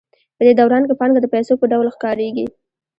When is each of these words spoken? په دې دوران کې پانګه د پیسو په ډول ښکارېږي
په 0.37 0.41
دې 0.45 0.53
دوران 0.59 0.83
کې 0.87 0.95
پانګه 0.99 1.19
د 1.21 1.27
پیسو 1.33 1.53
په 1.59 1.65
ډول 1.71 1.87
ښکارېږي 1.95 2.45